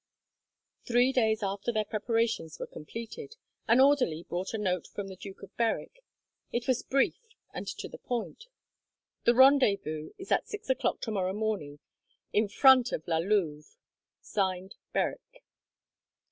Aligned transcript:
Three 0.83 1.13
days 1.13 1.43
after 1.43 1.71
their 1.71 1.85
preparations 1.85 2.57
were 2.57 2.65
completed, 2.65 3.35
an 3.67 3.79
orderly 3.79 4.23
brought 4.23 4.51
a 4.51 4.57
note 4.57 4.87
from 4.87 5.09
the 5.09 5.15
Duke 5.15 5.43
of 5.43 5.55
Berwick. 5.57 6.03
It 6.51 6.67
was 6.67 6.81
brief 6.81 7.19
and 7.53 7.67
to 7.77 7.87
the 7.87 7.99
point. 7.99 8.45
The 9.25 9.35
rendezvous 9.35 10.09
is 10.17 10.31
at 10.31 10.47
six 10.47 10.71
o'clock 10.71 11.01
tomorrow 11.01 11.33
morning, 11.33 11.77
in 12.33 12.47
front 12.49 12.91
of 12.91 13.07
La 13.07 13.19
Louvre. 13.19 13.75
(Signed) 14.21 14.73
Berwick. 14.91 15.43